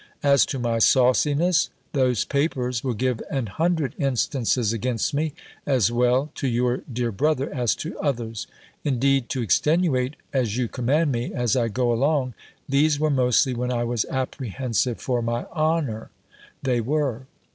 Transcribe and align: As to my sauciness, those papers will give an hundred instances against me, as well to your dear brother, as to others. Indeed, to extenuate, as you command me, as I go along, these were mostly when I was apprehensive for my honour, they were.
As 0.23 0.47
to 0.47 0.57
my 0.57 0.79
sauciness, 0.79 1.69
those 1.93 2.25
papers 2.25 2.83
will 2.83 2.95
give 2.95 3.21
an 3.29 3.45
hundred 3.45 3.93
instances 3.99 4.73
against 4.73 5.13
me, 5.13 5.33
as 5.67 5.91
well 5.91 6.31
to 6.33 6.47
your 6.47 6.77
dear 6.91 7.11
brother, 7.11 7.53
as 7.53 7.75
to 7.75 7.99
others. 7.99 8.47
Indeed, 8.83 9.29
to 9.29 9.43
extenuate, 9.43 10.15
as 10.33 10.57
you 10.57 10.67
command 10.67 11.11
me, 11.11 11.31
as 11.31 11.55
I 11.55 11.67
go 11.67 11.93
along, 11.93 12.33
these 12.67 12.99
were 12.99 13.11
mostly 13.11 13.53
when 13.53 13.71
I 13.71 13.83
was 13.83 14.05
apprehensive 14.09 14.99
for 14.99 15.21
my 15.21 15.45
honour, 15.53 16.09
they 16.63 16.81
were. 16.81 17.27